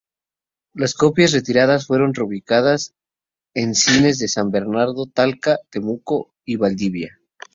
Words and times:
Las 0.73 0.95
copias 0.95 1.31
retiradas 1.31 1.85
fueron 1.85 2.15
reubicadas 2.15 2.95
en 3.53 3.75
cines 3.75 4.17
de 4.17 4.29
San 4.29 4.49
Bernardo, 4.49 5.05
Talca, 5.05 5.59
Temuco 5.69 6.33
y 6.43 6.55
Valdivia. 6.55 7.19